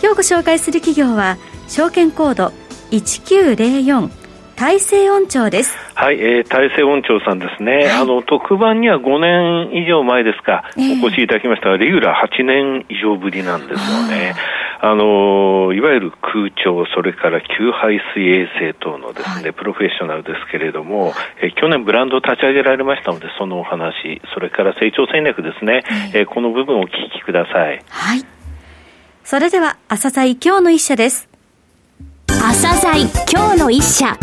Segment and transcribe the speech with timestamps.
[0.00, 2.52] 今日ご紹介する企業は証券コード
[2.90, 4.10] 1904
[4.58, 5.76] 大成音調です。
[5.94, 7.76] はい、えー、大成音調さんですね。
[7.76, 14.34] はい、あの、特番には5年以上前ですか、えー、お越しいただきましたが、レギュラー8年以上ぶりなんですよね。
[14.80, 27.82] あの、いわゆる空調、それから給排水衛生等のですね、はい、プロフェッショナルですけれども、えー、去年ブランドを立ち上げられましたので、そのお話、それから成長戦略ですね、えー、この部分をお聞きください。
[27.88, 28.37] はい。
[29.30, 31.28] それでは、朝鮮今日の一社です。
[32.28, 34.16] 朝鮮今日の一社。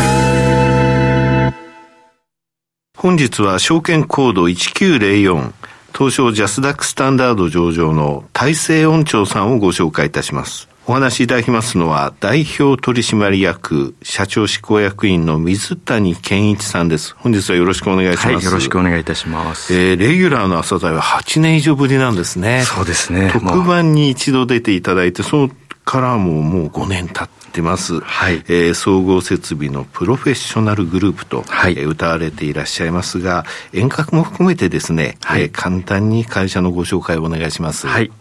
[2.98, 5.54] 本日は証券コード1904
[5.96, 10.68] 東証ジャスダックスタンダード上場の大成音調さんをご紹介いたします。
[10.88, 17.16] お話しいただきますのは、代表取締役、社長執行役員の水谷健一さんです。
[17.18, 18.28] 本日はよろしくお願いします。
[18.28, 19.74] はい、よろしくお願いいたします。
[19.74, 22.62] えー、レギュラーの朝鮮は8年以上ぶりなんですね。
[22.66, 23.32] そうですね。
[23.34, 25.52] 特番に一度出ていただいて、その
[25.86, 28.00] からももう5年経ってます。
[28.02, 28.44] はい。
[28.48, 37.88] えー、総合設備のプロフェッショナルグループと、はい、えー、歌われていらっしゃいますが、遠隔も含めてですね、はい、えー、簡単に会社のご紹介をお願いします。
[37.88, 38.12] はい。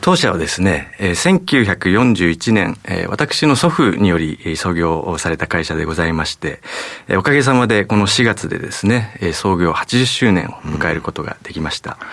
[0.00, 6.60] 当社はですね、1941年、私の祖父により創業された会社でございまして、
[7.16, 11.98] おかげさまでこの4月でですね、創業80周年を迎えることができました。
[12.00, 12.06] うん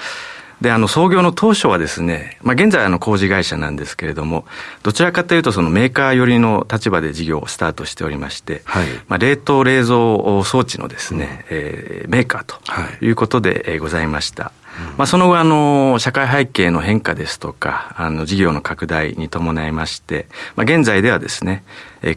[0.61, 4.45] で、あの、創業の当初はですね、まあ、現在あの、工事会社なんですけれども、
[4.83, 12.57] どちらかというとそのメーカー寄りの立場で事業をスタートしておりまして、はい、まあ、冷凍冷蔵装置のですね、うん、えー、メーカーと
[13.05, 14.43] いうことでございました。
[14.45, 14.58] はい
[14.97, 21.63] まあ、その後、あの、社会背景の変化ですとか、あの、事業の拡大に伴いまして、まあ、現在ではですね、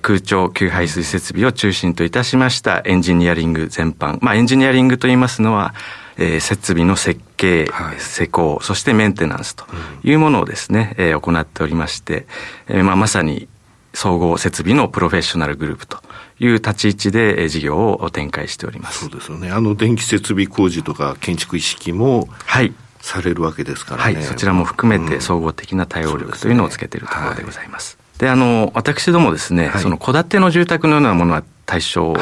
[0.02, 4.18] 空調給排水設備を中心といたしましたエンジニアリング全般。
[4.20, 5.74] まあ、エンジニアリングといいますのは、
[6.18, 9.64] えー、設備の設計、はい、施工、そしてメンテナンスと
[10.04, 12.26] いうものをですね、えー、行っておりまして、
[12.68, 13.48] えーまあ、まさに
[13.94, 15.98] 総合設備のプロフェッショナルグループと
[16.38, 19.00] いう立ち位置で事業を展開しております。
[19.00, 19.50] そうですよね。
[19.50, 22.72] あの電気設備工事とか建築意識も、はい。
[23.02, 24.14] されるわけですからね。
[24.14, 24.22] はい。
[24.22, 27.98] そちらも含めて総合的な対応力というのをつけているところでございます。
[28.18, 32.12] で、あの、私どもですね、はい、その戸建ての住宅のようなものは対象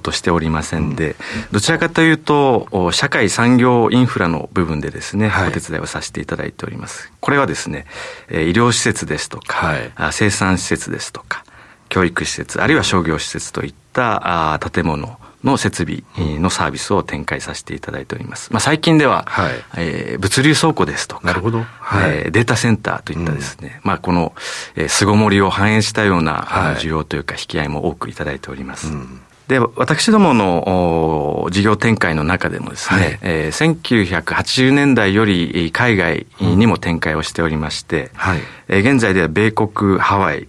[0.00, 1.14] としておりませんで、はい
[1.50, 7.12] どちらかというと、社会産業インフラの部分でですね、はい、お手伝いをさせていただいております。
[7.20, 7.86] これはですね、
[8.30, 9.74] 医療施設ですとか、
[10.12, 11.44] 生産施設ですとか、
[11.88, 16.02] 教育施設、あるいは商業施設といった建物、の設備
[16.38, 18.52] のサービスを展開させていただいております。
[18.52, 21.62] まあ、最近では、はい、えー、物流倉庫ですとか、なるほど。
[21.62, 24.34] はい、えー、データセンターといったですね、うん、まあ、この、
[24.76, 28.88] えー、巣ごもりを反映したような、はい、需要というか引き合いも多くいただいております。
[28.88, 29.20] うん。
[29.48, 33.18] で、私どもの事業展開の中でもですね、はい。
[33.22, 40.46] えー、1980年代より海外にも展開をしておりまして、はい、えー、現在では米国、ハワイ、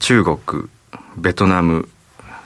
[0.00, 0.38] 中国、
[1.16, 1.88] ベトナム、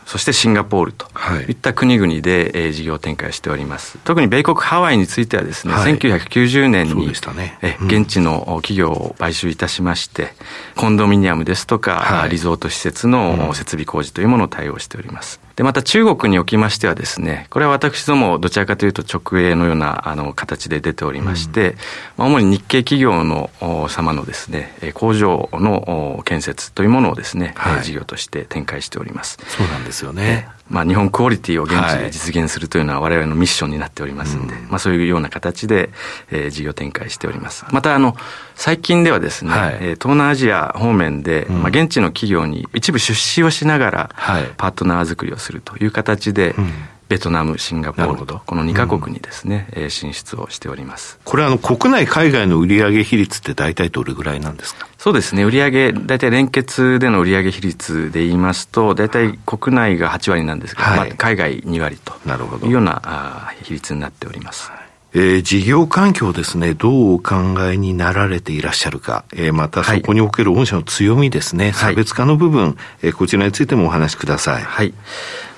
[0.07, 1.07] そしてシンガポールと
[1.49, 1.53] い。
[1.53, 3.99] った国々で、えー、事業展開をしております。
[4.05, 7.59] 特に米国ハワイについてはですね、はい、1990年に、ね。
[7.63, 10.33] え現地の企業を買収いたしまして、
[10.77, 15.41] コンドミニアムですとか、はい、リゾート施設の設備工事というものを対応しております。
[15.61, 21.77] で、また中国におきましてはですね、これは私どもどちらかというと直営のようなあの形で出ておりまして、
[22.17, 23.51] うん、主に日系企業の
[23.91, 29.37] 様のですね、工場の建設というものをですね、はい、事業として展開しております。
[29.49, 30.49] そうなんですよね。
[30.71, 35.91] まあ、日本クオリティを現地で実現するというのは我々のミッションになっておりますんで、まあ、そういうような形で、
[36.31, 37.67] えー、事業展開しております。
[37.73, 38.17] また、あの、
[38.55, 44.11] 最近ではですね、はい、東南アジア方面で、まあ、現地の企業に一部出資をしながら、
[44.57, 46.55] パートナー作りをするという形で、
[47.11, 51.19] ベトナム、シンガポールと、この2カ国にですね、うん、進出をしております。
[51.25, 54.87] これあの、国内、海外の売上比率って大体どれぐらいなんですか？
[54.97, 62.15] そうですね、売上大体連結での売上比率で言いますと、大体国内が8割なんですけど、はい、まあ、海外2割と
[62.65, 64.71] いうようなあ比率になっております。
[65.13, 67.35] はいえー、事業環境ですね、どうお考
[67.71, 74.63] えになられていらっしゃるか、えー、またそこにおける御社の強みですね、はい、差別化の部分、えー、こちらについてもお話しください。
[74.63, 74.95] はい。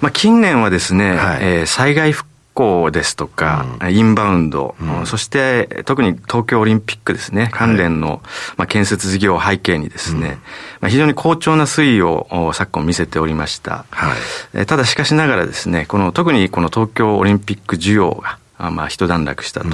[0.00, 8.22] まあ、近年はですね、はい、えー、災害復港ですとか、うん、インバウンド、うん、そして特に東京オリンピックですね、関連の、
[8.56, 10.38] まあ、建設事業を背景にですね、
[10.80, 13.84] まあ、非常に好調な推移を昨今見せておりました。
[13.90, 14.14] は
[14.62, 18.38] い、ただしかしながらですね、この特にこの東京オリンピック需要が、
[18.70, 19.68] まあ、一段落したと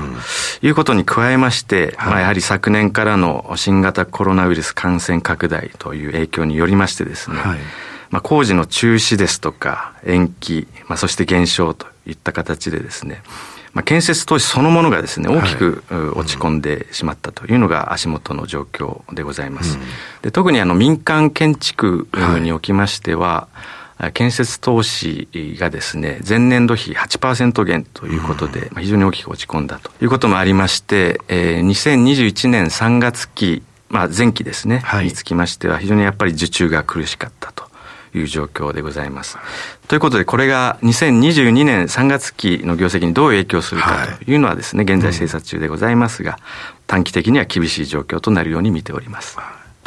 [0.62, 7.58] いうことに加えまして、まあ、やはり昨年からの新型コロナウイルス感染拡大という影響によりましてですね、はい、
[8.10, 13.22] まあ、工事の中止ですとか延期、まあ、そして減少といった形でですね、
[13.74, 15.82] まあ、建設投資そのものがですね、大きく
[16.16, 19.78] 落ち込んでしまったというのが足元の状況でございます。
[20.22, 22.08] で特にあの民間建築
[22.40, 23.77] におきましては、はい
[24.14, 25.28] 建設投資
[25.58, 37.68] がですね、前年度比8%減ということで、非常に大きく落ち込んだということもありまして、えー、2021年3月期、まあ前期ですね、はい、につきましては非常にやっぱり受注が苦しかったと。
[38.14, 39.36] いう状況でございます。
[39.86, 46.38] ということで、これが2022年3月期の業績にどう影響するかというのはですね、現在精査中でございますが、
[46.86, 49.36] 短期的には厳しい状況となるように見ております。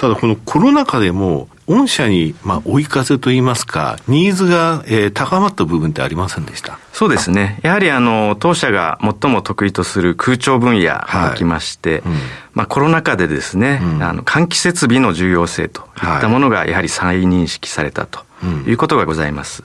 [0.02, 6.80] ただこのコロナ禍でも、御社に、まあ、追い風といいますか、ニーズが、えー、高まった部分ってありませんでした？
[6.92, 7.60] そうですね。
[7.62, 10.90] やはり、あの、当社が最も得意とする空調分野に
[11.32, 12.14] おきまして、はいうん、
[12.56, 18.26] まあ、コロナ禍でですね、うん、あの、換気設備の重要性といったものが、やはり再認識されたと
[18.68, 19.64] いうことがございます。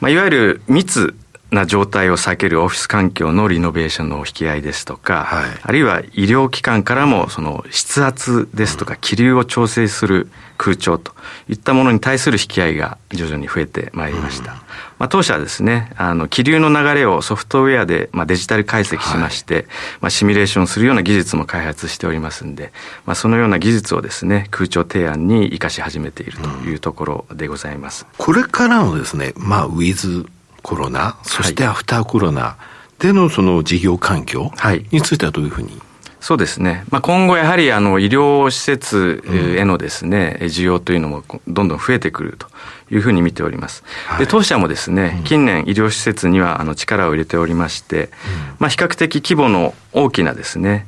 [0.00, 1.16] まあ、いわゆる密
[1.50, 10.28] な状態を避けるオフィス環境のリノベーションの引き合いですとか、はい、あるいは医療機関からもその筆圧ですとか気流を調整する
[10.58, 11.12] 空調と
[11.48, 14.52] いったものに対する引き合いが徐々に増えてまいりました。
[14.52, 14.58] うん、
[14.98, 19.64] まあ、当社はですね、あの気流の流れをソフトウェアでまあデジタル解析しまして、はい、
[20.02, 22.72] まあ、シミュレーションするような技術も開発しておりますんで、
[23.04, 28.06] まあ、そのような技術をですね、空調提案に生かし始めているというところでございます。
[28.10, 30.26] うん、これからのですね、まあ、ウィズ
[30.66, 32.56] コロナ、そしてアフターコロナ。
[32.98, 34.50] でのその事業環境
[34.90, 35.80] についてはどういうふうに、
[36.18, 36.84] そうですね。
[36.90, 39.22] まあ、今後やはりあの医療施設
[39.56, 42.48] へのですね、うん、需要というのもどんどん増えてくると
[42.90, 43.84] いうふうに見ております。
[44.06, 48.10] はい、で当社もですね、近年医療施設にはあの力を入れておりまして、うん、
[48.58, 50.86] まあ、比較的規模の大きなですね、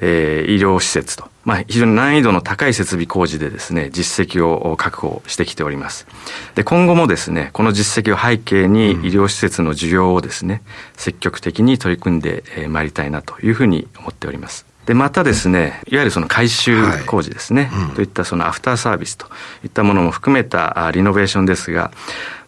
[0.00, 6.06] えー、医療施設と、まあ、非常に難易度の高い設備工事でですね、実績を確保してきております。
[6.54, 10.62] で、今後もですね、この実績を背景に医療施設の需要をですね、
[10.96, 14.66] 積極的に取り組んでまいりたいなというふうに思っております。
[14.88, 19.26] で、またですね、いわゆるその改修工事ですね、はいうん、といったそのアフターサービスと
[19.62, 21.90] いったものも含めたリノベーションですが、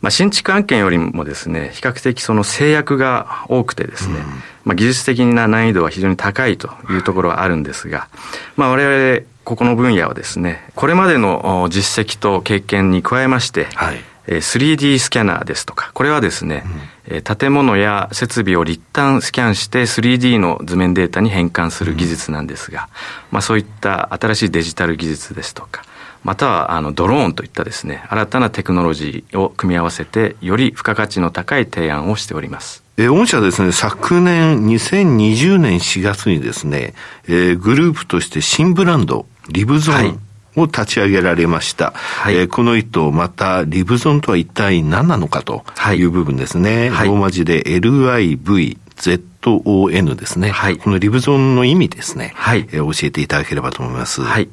[0.01, 4.25] まあ、新築案件よりもですね、比較的その制約が多くてですね、うん、
[4.65, 8.09] まあ、技術的な難易度は非常に高いというところはあるんですが、
[8.57, 16.65] まあ、我々、ここの分野はですね、これまでの実績と経験に加えまして、はい 3D スキャナーですとか、これはですね、
[17.09, 22.89] うん、建物や設備を立体スキャンして 3D の図面データに変換する技術なんですが、うん、
[23.33, 25.83] まあそういった新しいデジタル技術ですとか、
[26.23, 32.83] またはあのドローンといったですね、新たなテクノロジーを組み合わせて、より付加価値の高い提案をしております。
[32.99, 36.93] え御社ですね、昨年2020年4月にですね、
[37.27, 40.19] えー、グループとして新ブランド、リブゾーン、はい
[40.57, 41.93] を立ち上げられました。
[41.95, 45.65] はい、えー、この意図、また、リブゾンとは一体何なのかと
[45.95, 46.91] いう部分ですね。
[46.91, 50.51] はい、ローマ字で LIV、ZON ですね。
[50.51, 52.33] はい、このリブゾンの意味ですね。
[52.35, 54.23] はい、えー、教えていただければと思います。
[54.23, 54.49] はい。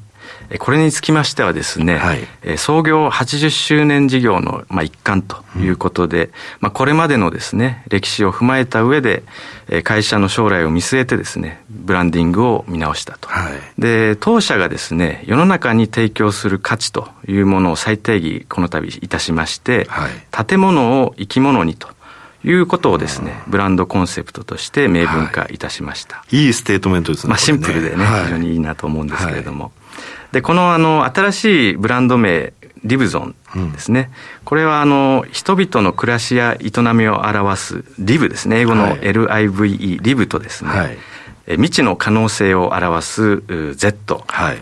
[0.59, 6.31] これにつきましてはですね、はい、創業80周年事業のまあ一環ということで、うん、
[6.61, 9.23] まあこれまでのですね、歴史を踏まえた上で、
[9.83, 13.27] 会社の将来を見据えてですね、ブランディングを見直したと。
[13.27, 21.89] はい、で、当社がですね、世の中に提供する価値というものを再定義、この度いたしまして、はい、建物を生き物にと。
[22.47, 26.17] いうことをですね、ブランドコンセプトとして明文化いたしました。
[26.17, 27.29] はい、いいステートメントですね。
[27.29, 29.73] まあシンプルでね、非常にいいなと思うんですけれども。
[30.31, 33.35] で、このあの、新しいブランド名、リブゾン
[33.73, 34.09] ですね。
[34.39, 38.61] うん、これはあの、人々の暮らしや営みを表すリブですね。
[38.61, 40.97] 英語の LIVE、リブとですね、はい、
[41.51, 43.43] 未知の可能性を表す
[43.75, 44.23] Z。
[44.27, 44.57] はい、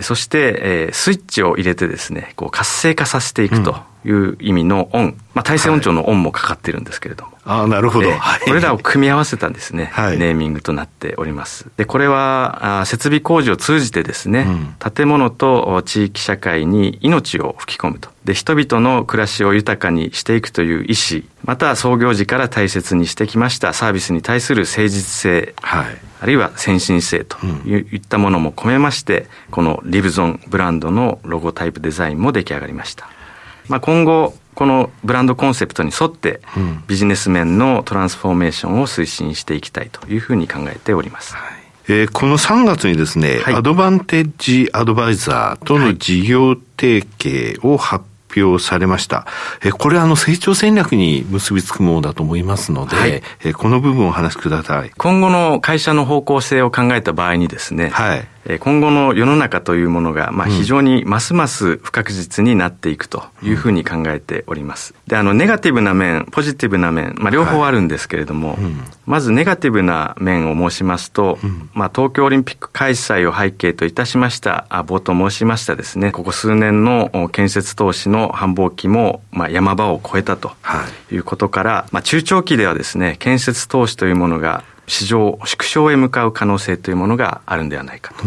[0.00, 5.16] そして、スイッチを入れてですね、こう活性化させていくという意味のオン。
[5.34, 7.32] まあ、体制音調のオンもかかってるんですけれども。
[7.44, 8.10] ああ、なるほど。
[8.44, 11.66] これらを組み合わせたですね、はい、ネーミングとなっております。
[11.76, 14.50] で、これは、あ設備工事を通じてですね、う
[14.88, 18.10] ん、建物と地域社会に命を吹き込むと。
[18.24, 25.86] で、人々の暮らしを豊かにしていくという意思、また創業時から大切にしてきましたサービスに対する誠実性、はい、
[26.20, 33.08] あるいは先進性といったものも込めまして、このリブゾンブランドのロゴタイプデザインも出来上がりました。
[33.70, 36.40] まあ、今後、このブランドコンセプトに沿って、
[36.88, 41.34] ビジネス面のトランスフォーメーションを推進していきたいというふうに考えております。
[41.34, 48.04] はいえー、この3月にですね、はい、アドバンテッジアドバイザーとの事業提携を発
[48.36, 49.26] 表されました。
[49.64, 54.90] えこれはあの成長戦略に結びつくものだと思いますので、はい、えこの部分をお話しください。
[54.96, 58.28] 今後の会社の方向性を考えた場合にですね、はい、
[58.60, 64.94] 今後の世の中というものが、まあ、非常にますます不確実になっていくというふうに考えております。
[65.06, 80.52] で、あの、ネガティブな面、ポジティブな面、まあ、両方あるんですけれども、はいうん、まずネガティブな面を申しますと、うん、まあ、東京オリンピック開催を背景といたしました、冒頭申しましたですね、ここ数年の建設投資の繁忙期も、まあ、山場を超えたと
[81.10, 81.20] い。
[81.20, 88.24] うことから、はい、まあ、中長期ではですね、建設投資というものが市場縮小へ向かう可能性というものがあるんではないかと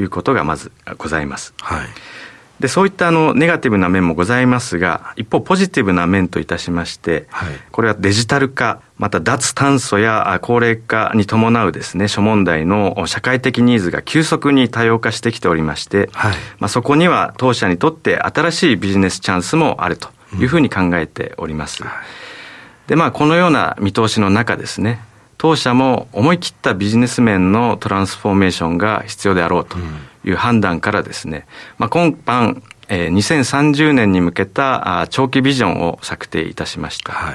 [0.00, 1.52] いうことがまずございます。
[1.60, 1.86] はい、
[2.60, 20.08] でそういったあのネガティブな面もございますが一方ポジティブな面といたしまして、はい、これはデジタル化また脱炭素や高齢化に伴うですね諸問題の社会的ニーズが急速に多様化してきておりまして、はい、まあ、そこには当社にとって新しいビジネスチャンスもあると
[20.38, 21.82] いうふうに考えております。
[21.82, 21.90] うん、
[22.86, 25.04] でまあこのような見通しの中ですね
[25.42, 29.76] 当社も思い切ったビジネス面のトランスフォーメーションが必要であろうと
[30.24, 37.12] いう判断からですね、まあ、今般、えー、2030年に向けた長期ビジョンを策定いたしました。
[37.12, 37.34] はい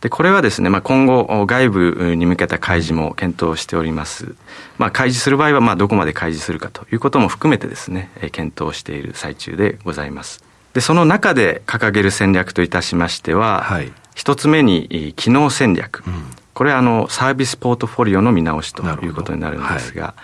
[0.00, 4.34] で、これはですね、まあ、今後、外部に向けた開示も検討しております。
[4.78, 10.42] まあ、開示する場合は、まあ、どこまで開示するかということも含めてですね、検討している最中でございます。
[10.72, 16.02] で、その中で掲げる戦略といたしましては、はい、一つ目に、機能戦略。
[16.06, 20.14] うんこれはあのサービスポートフォリオの見直しということになるんですが、は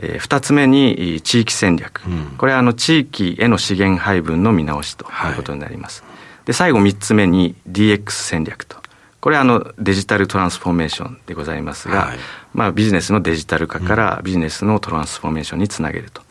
[0.00, 6.02] い、えー、2つ目に地域戦略、うん、これはあの地域への資源配分の見直しということになります。
[6.02, 6.08] は
[6.42, 8.78] い、で最後3つ目に DX 戦略と。
[9.20, 12.18] これはあのデジタルトランスフォーメーションでございますが、はい、
[12.52, 16.22] まあビジネスのデジタル化からビジネスのトランスフォーメーションにつなげると。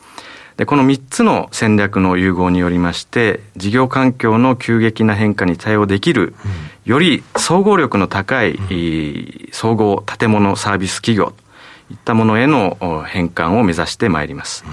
[0.56, 6.34] で、この3つの戦略の融合によりまして、事業環境の急激な変化に対応できる、
[6.84, 8.58] より総合力の高い、
[9.52, 11.32] 総合建物サービス企業と
[11.92, 14.64] いったものへの変換を目指してまいります。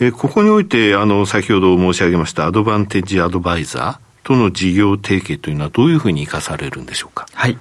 [0.00, 7.26] えここにおいて、あの、先ほど申し上げましたアドバンテージアドバイザーとの事業提携というのはどういうふうに生かされるんでしょうか？
[7.34, 7.58] はい。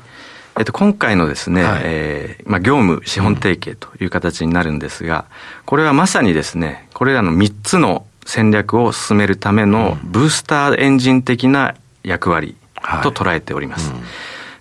[0.60, 5.24] えっと、今回のですね、はい、えー、まあ、業務資本提携という形になるんですが、
[5.66, 12.58] これはまさにですね、これらの3つの戦略を進めるためのブースターエンジン的な役割
[13.04, 13.92] と捉えております。
[13.92, 14.06] はいうん、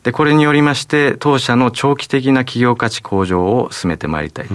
[0.04, 4.54] で、これによりまして、当社の長期的な企業価値向上を進めてまいりたいと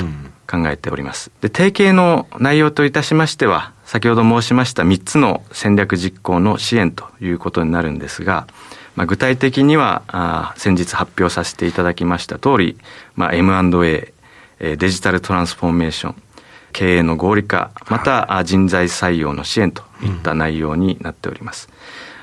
[0.49, 1.29] 考えております。
[1.41, 8.47] で、提携の内容といたしましては、先ほど申しました3つの戦略実行の支援ということになるんですが、
[8.95, 12.77] まあ、具体的にはあ先日発表させていただきました通り、
[13.15, 14.13] まあ、M&A
[14.59, 16.15] デジタルトランスフォーメーション
[16.71, 21.69] 経営の合理化また人材採用の支援といった内容になっております。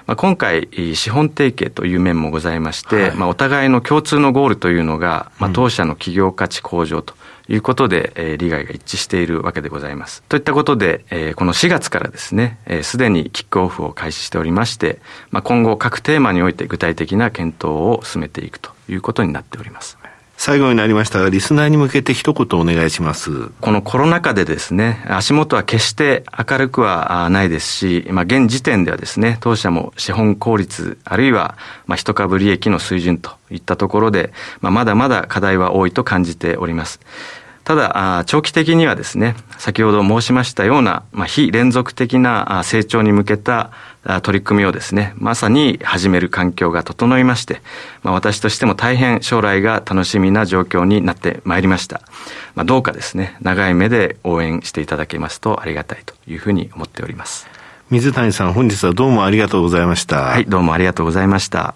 [0.06, 7.14] まあ、今回、資本提携という面もございまして、はい、まあ、お互いの共通のゴールというのが、まあ、当社の企業価値向上と
[7.50, 10.22] いうことで、えー、利害が一致しているわけでございます。
[10.28, 19.98] といったことで、えー、この4月からですね、す、え、で、にキックオフを開始しておりまして、まあ、今後各テーマにおいて具体的な検討を進めていくということになっております。
[20.42, 23.50] 最後になりましたが、リスナーに向けて一言お願いします。
[23.60, 37.00] このコロナ禍でですね、足元は決して明るくはないですし、まあ、現時点ではですね、当社も資本効率、あるいは、まあ、一株利益の水準といったところで、まあ、まだまだ課題は多いと感じております。
[37.64, 43.70] ただ、長期的にはですね、先ほど申しましたような、まあ、非連続的な成長に向けた
[44.22, 47.60] 取り組みをですね、まさに始める環境が整いまして、
[48.02, 52.00] まあ、私としても大変将来が楽しみな状況になってまいりました。
[52.54, 57.46] まあ、どうかですね、長い目で応援していただけますとありがたいというふうに思っております。
[57.90, 60.22] 水谷さん、本日はどうもありがとうございました。
[60.22, 61.74] はい、どうもありがとうございました。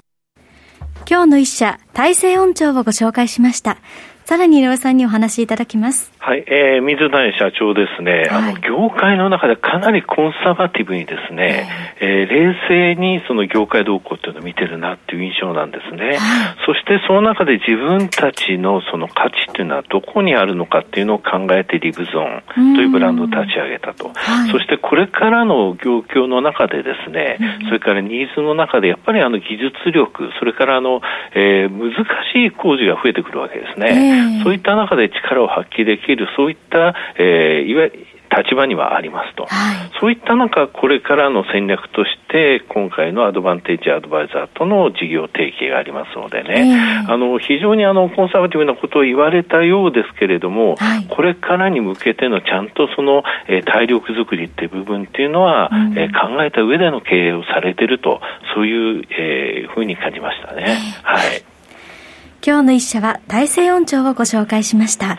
[1.09, 3.77] 今日の一社、大西音調をご紹介しました。
[4.25, 6.14] さらに井上さんにお話しいただきます。
[6.25, 11.69] はい、えー、水谷社長ですね、はい、あの、業界の中でかなりコンサバティブにですね、
[12.01, 16.17] えー、冷静にその業界動向っていうのを見てるなっていう印象なんですね。
[16.17, 24.09] はい、そしてその中で自分たちのその価値っていうのはどこにあるのかっていうのを考えてリブゾーンというブランドを立ち上げたと。
[24.15, 31.03] はい、そしてこれからの業況の中でですね、それからニーズの中でやっぱりあの技術力、それからあの、
[31.35, 31.93] えー、難
[32.33, 34.41] しい工事が増えてくるわけですね。
[34.43, 58.21] そういった中で力を発揮できる、そういった、えー、いわゆる立場にはありますと、はい、そういった中、これからの戦略として、今回のアドバンテージアドバイザーとの事業提携がありますのでね、えー、あの非常にあのコンサバティブなことを言われたようですけれども、はい、これからに向けてのちゃんとその、えー、体力づくりっていう部分っていうのは、うん、えー、考えた上での経営をされてると、
[58.55, 60.65] そういう、えー、ふうに感じましたね。
[60.67, 61.45] えー、はい。
[62.45, 65.19] 今日の一社は大西音調をご紹介しました。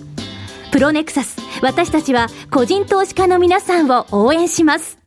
[0.71, 1.37] プロネクサス。
[1.61, 5.00] 私たちは個人投資家の皆さんを応援します。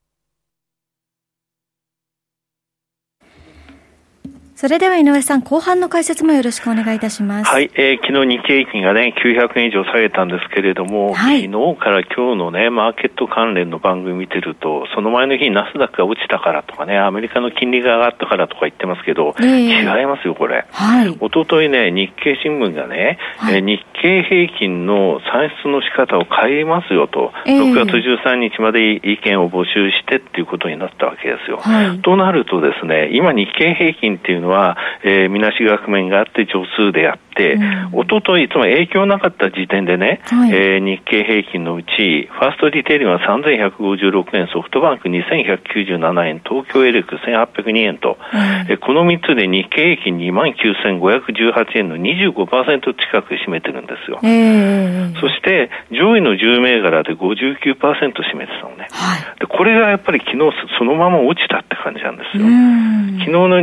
[4.64, 7.50] それでは井上さん、後半の解説もよろしくお願いいたします。
[7.50, 20.64] はい、えー、昨日日経平均がね、900円以上下げたんですけれども、はい、昨日から今日のね、マーケット関連の番組見てると、その前の日ナスダックが落ちたからとかね、アメリカの金利が上がったからとか言ってますけど、えー、違いますよ、これ。
[20.70, 21.12] はい。
[21.12, 31.58] 一昨日ね、日経新聞がね、はい、えー、日経平均の算出の仕方を変えますよと、えー、6月13日まで意見を募集してっていうことになったわけですよ。
[31.58, 37.58] はい、となるとですね、今日経平均っていうのはは、えー、みなし額面があって助数であって、
[37.92, 54.20] おととい、つまり影響なかった時点でね、はい、えー、日経平均のうち、ファーストリテイリングは3156円、ソフトバンク2197円、東京エレク1802円と、はい、この3つで日経平均2万9518円の25%近く占めてるんですよ。
[54.22, 58.88] えー、そして、上位の10銘柄で59%占めてたのね。
[58.90, 60.38] はい、でこれがやっぱり昨日
[60.78, 62.44] そのまま落ちたって感じなんですよ。
[62.44, 63.60] 昨日の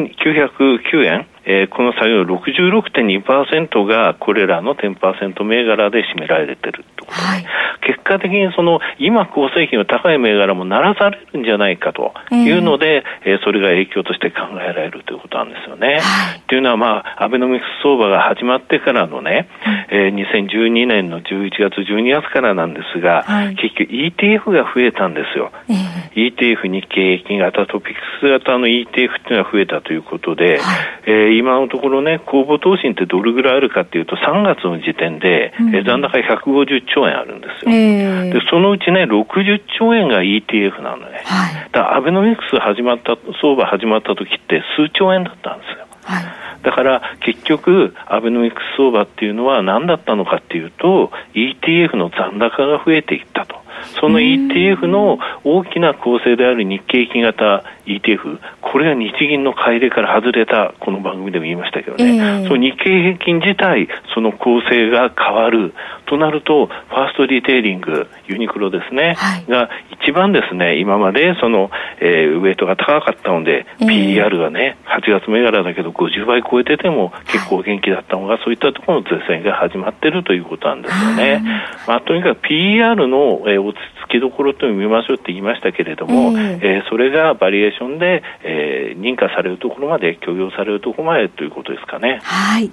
[0.81, 7.45] 909円、えー、この作業66.2%がこれらの10%銘柄で占められてるとで、はい、
[7.81, 15.99] 結果的にその今構成比の高い銘柄もならされるんじゃないかというので、えー、それが影響として考えられるということなんですよね。
[15.99, 19.49] はい、というのはまあアベノミクス相場が始まってからのね、
[19.89, 25.51] えー、2012年の11月12月からなんですが、はい、結局 ETF が増えたんですよ。
[25.69, 30.59] えー、ETF 日経平均型トピックス型の ETF っていうのが増えたということで、はい
[31.07, 38.41] えー今のところね、公募投信ってどれぐらいあるかっていうと、3月の時点で、うん、え残高150兆円あるんですよ、えー、で。
[38.49, 41.23] そのうちね、60兆円が ETF なのね。
[41.25, 45.87] はい、だアベノミクス始まった、相場始まった時って数兆円だったんですよ。
[46.03, 46.23] はい、
[46.63, 53.61] だから結局、アベノミクス相場っていうのは何だったのかっていうと、ETF の残高が増えていったと。
[53.99, 65.73] その ETF の大きな構成である日経平均型 ETF、これが日銀の買い入れから外れた、この番組でも言いましたけどね、えー、その日経平均自体、その構成が変わる。
[66.11, 69.69] となると、ファーストリテイリング、ユニクロですね、はい、が
[70.03, 81.41] 一番ですね、今までその、えー、ウエイトが高かったので、えー、PR がね、8月銘柄だけど50倍超えてても結構元気だったのが、そういったところの絶戦が始まっているということなんですよね。
[81.87, 92.19] まあ、とにかく PR の、えー、落ち着きどころと見ましょうって言いましたけれども、えー、えー、それがバリエーションで、えー、認可されるところまで、許容されるところまでということですかね。
[92.23, 92.69] はい。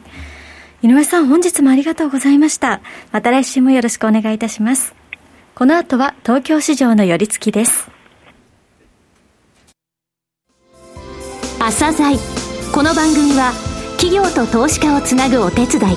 [0.82, 2.80] 井上さん、本日もありがとうございました。
[3.12, 4.94] また来週もよろしくお願いいたします。
[5.54, 7.90] この後は東京市場の寄り付きです。
[11.58, 12.16] 朝鮮
[12.72, 13.52] この番組は
[13.98, 15.96] 企業と投資家をつなぐお手伝い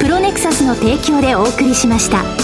[0.00, 2.43] プロネクサスの提供でお送りしました。